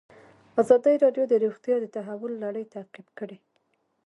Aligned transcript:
ازادي 0.61 0.93
راډیو 1.03 1.23
د 1.29 1.33
روغتیا 1.43 1.75
د 1.81 1.85
تحول 1.95 2.31
لړۍ 2.45 2.65
تعقیب 2.75 3.07
کړې. 3.19 3.37